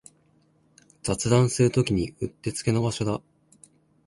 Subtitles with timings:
[1.03, 3.21] 雑談するときにうってつけの場所だ